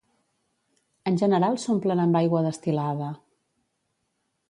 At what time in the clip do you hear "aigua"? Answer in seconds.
2.23-2.43